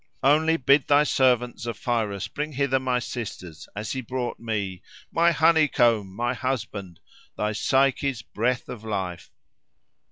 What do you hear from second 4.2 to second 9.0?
me. My honeycomb! My husband! Thy Psyche's breath of